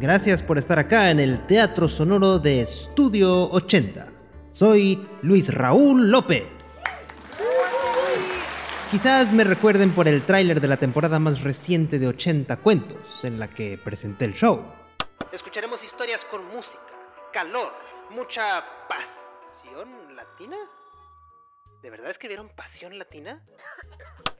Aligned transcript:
Gracias 0.00 0.42
por 0.42 0.58
estar 0.58 0.78
acá 0.80 1.10
en 1.10 1.20
el 1.20 1.46
Teatro 1.46 1.86
Sonoro 1.86 2.40
de 2.40 2.60
Estudio 2.60 3.48
80. 3.50 4.08
Soy 4.50 5.08
Luis 5.22 5.54
Raúl 5.54 6.10
López. 6.10 6.44
Quizás 8.90 9.32
me 9.32 9.44
recuerden 9.44 9.92
por 9.92 10.08
el 10.08 10.22
tráiler 10.22 10.60
de 10.60 10.66
la 10.66 10.78
temporada 10.78 11.20
más 11.20 11.42
reciente 11.42 12.00
de 12.00 12.08
80 12.08 12.56
cuentos 12.56 13.24
en 13.24 13.38
la 13.38 13.48
que 13.48 13.78
presenté 13.78 14.24
el 14.24 14.34
show. 14.34 14.64
Escucharemos 15.30 15.82
historias 15.84 16.24
con 16.24 16.44
música, 16.48 16.80
calor, 17.32 17.72
mucha 18.10 18.64
pasión 18.88 20.16
latina. 20.16 20.56
¿De 21.82 21.90
verdad 21.90 22.10
escribieron 22.10 22.48
pasión 22.48 22.98
latina? 22.98 23.46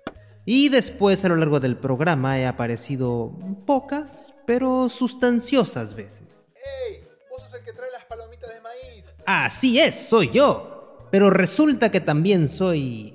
Y 0.46 0.68
después 0.68 1.24
a 1.24 1.28
lo 1.28 1.36
largo 1.36 1.58
del 1.58 1.76
programa 1.76 2.38
he 2.38 2.46
aparecido 2.46 3.32
pocas, 3.66 4.34
pero 4.46 4.88
sustanciosas 4.88 5.94
veces. 5.94 6.52
¡Ey! 6.88 7.02
Vos 7.30 7.42
sos 7.42 7.54
el 7.54 7.64
que 7.64 7.72
trae 7.72 7.90
las 7.90 8.04
palomitas 8.04 8.50
de 8.52 8.60
maíz. 8.60 9.06
Así 9.24 9.80
es, 9.80 9.94
soy 9.94 10.30
yo. 10.30 11.08
Pero 11.10 11.30
resulta 11.30 11.90
que 11.90 12.00
también 12.00 12.48
soy... 12.48 13.14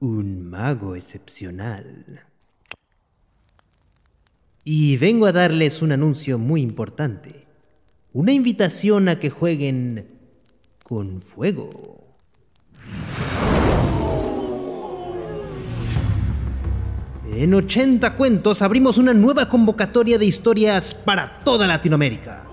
un 0.00 0.50
mago 0.50 0.94
excepcional. 0.94 2.26
Y 4.62 4.96
vengo 4.98 5.26
a 5.26 5.32
darles 5.32 5.80
un 5.80 5.92
anuncio 5.92 6.38
muy 6.38 6.60
importante. 6.60 7.46
Una 8.12 8.32
invitación 8.32 9.08
a 9.08 9.20
que 9.20 9.30
jueguen 9.30 10.18
con 10.82 11.20
fuego. 11.20 12.05
En 17.38 17.52
80 17.52 18.16
cuentos 18.16 18.62
abrimos 18.62 18.96
una 18.96 19.12
nueva 19.12 19.50
convocatoria 19.50 20.16
de 20.16 20.24
historias 20.24 20.94
para 20.94 21.38
toda 21.40 21.66
Latinoamérica. 21.66 22.46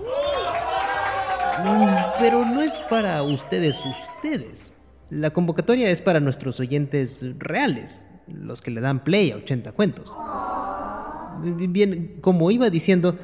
Mm, 1.64 2.20
Pero 2.20 2.44
no 2.44 2.60
es 2.60 2.78
para 2.90 3.22
ustedes 3.22 3.78
ustedes. 3.86 4.70
La 5.08 5.30
convocatoria 5.30 5.88
es 5.88 6.02
para 6.02 6.20
nuestros 6.20 6.60
oyentes 6.60 7.24
reales, 7.38 8.06
los 8.26 8.60
que 8.60 8.72
le 8.72 8.82
dan 8.82 9.02
play 9.02 9.30
a 9.30 9.36
80 9.36 9.72
cuentos. 9.72 10.14
Bien, 11.42 12.18
como 12.20 12.50
iba 12.50 12.68
diciendo, 12.68 13.16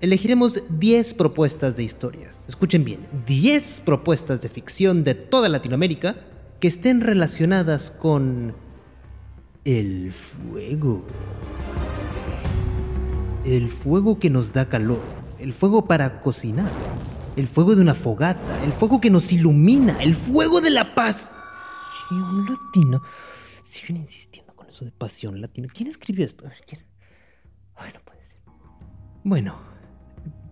elegiremos 0.00 0.62
10 0.70 1.12
propuestas 1.12 1.76
de 1.76 1.82
historias. 1.82 2.46
Escuchen 2.48 2.86
bien, 2.86 3.06
10 3.26 3.82
propuestas 3.84 4.40
de 4.40 4.48
ficción 4.48 5.04
de 5.04 5.14
toda 5.14 5.50
Latinoamérica 5.50 6.16
que 6.58 6.68
estén 6.68 7.02
relacionadas 7.02 7.90
con 7.90 8.54
el 9.64 10.12
fuego. 10.12 11.04
El 13.44 13.70
fuego 13.70 14.18
que 14.18 14.30
nos 14.30 14.52
da 14.52 14.68
calor. 14.68 15.00
El 15.38 15.52
fuego 15.52 15.86
para 15.86 16.20
cocinar. 16.20 16.70
El 17.36 17.48
fuego 17.48 17.74
de 17.74 17.82
una 17.82 17.94
fogata. 17.94 18.62
El 18.64 18.72
fuego 18.72 19.00
que 19.00 19.10
nos 19.10 19.32
ilumina. 19.32 20.02
El 20.02 20.14
fuego 20.14 20.60
de 20.60 20.70
la 20.70 20.94
paz. 20.94 21.32
Un 22.10 22.46
latino. 22.46 23.02
Siguen 23.62 23.98
insistiendo 23.98 24.54
con 24.54 24.68
eso 24.68 24.84
de 24.84 24.90
pasión 24.90 25.40
latina. 25.40 25.68
¿Quién 25.72 25.88
escribió 25.88 26.26
esto? 26.26 26.44
Puede 26.44 28.24
ser. 28.24 28.38
Bueno, 29.24 29.56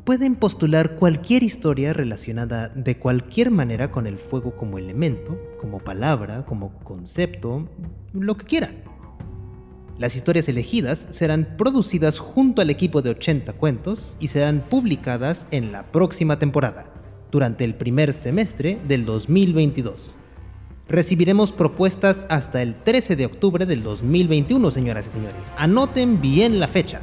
pueden 0.05 0.37
postular 0.37 0.97
cualquier 0.97 1.43
historia 1.43 1.93
relacionada 1.93 2.69
de 2.69 2.99
cualquier 2.99 3.51
manera 3.51 3.91
con 3.91 4.07
el 4.07 4.19
fuego 4.19 4.57
como 4.57 4.79
elemento, 4.79 5.39
como 5.61 5.81
palabra, 5.81 6.47
como 6.47 6.79
concepto, 6.79 7.69
lo 8.13 8.37
que 8.37 8.47
quieran. 8.47 8.91
Las 10.01 10.17
historias 10.17 10.49
elegidas 10.49 11.07
serán 11.11 11.57
producidas 11.59 12.19
junto 12.21 12.63
al 12.63 12.71
equipo 12.71 13.03
de 13.03 13.11
80 13.11 13.53
cuentos 13.53 14.17
y 14.19 14.29
serán 14.29 14.65
publicadas 14.67 15.47
en 15.51 15.73
la 15.73 15.93
próxima 15.93 16.39
temporada, 16.39 16.87
durante 17.31 17.65
el 17.65 17.75
primer 17.75 18.15
semestre 18.15 18.79
del 18.89 19.05
2022. 19.05 20.17
Recibiremos 20.89 21.53
propuestas 21.53 22.25
hasta 22.31 22.63
el 22.63 22.83
13 22.83 23.15
de 23.15 23.27
octubre 23.27 23.67
del 23.67 23.83
2021, 23.83 24.71
señoras 24.71 25.07
y 25.07 25.11
señores. 25.11 25.53
Anoten 25.59 26.23
bien 26.23 26.61
la 26.61 26.69
fecha. 26.69 27.03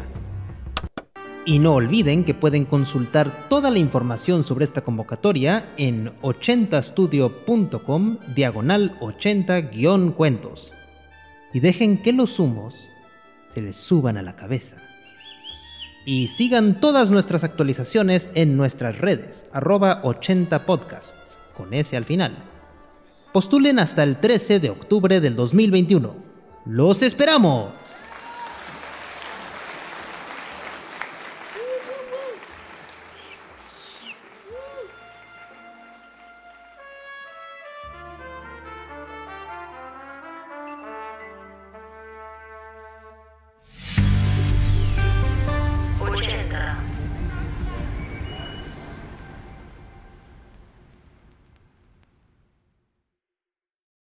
Y 1.45 1.59
no 1.59 1.75
olviden 1.75 2.23
que 2.23 2.33
pueden 2.33 2.65
consultar 2.65 3.47
toda 3.47 3.69
la 3.69 3.77
información 3.77 4.43
sobre 4.43 4.65
esta 4.65 4.81
convocatoria 4.81 5.71
en 5.77 6.13
80studio.com 6.23 8.17
diagonal 8.33 8.97
80-cuentos. 9.01 10.73
Y 11.57 11.59
dejen 11.59 11.97
que 12.03 12.13
los 12.13 12.37
humos 12.37 12.87
se 13.49 13.63
les 13.63 13.75
suban 13.75 14.15
a 14.15 14.21
la 14.21 14.35
cabeza. 14.35 14.77
Y 16.05 16.27
sigan 16.27 16.79
todas 16.79 17.09
nuestras 17.09 17.43
actualizaciones 17.43 18.29
en 18.35 18.55
nuestras 18.55 18.99
redes, 18.99 19.47
arroba 19.51 20.03
80podcasts, 20.03 21.39
con 21.55 21.73
S 21.73 21.97
al 21.97 22.05
final. 22.05 22.37
Postulen 23.33 23.79
hasta 23.79 24.03
el 24.03 24.17
13 24.17 24.59
de 24.59 24.69
octubre 24.69 25.19
del 25.19 25.35
2021. 25.35 26.15
¡Los 26.67 27.01
esperamos! 27.01 27.73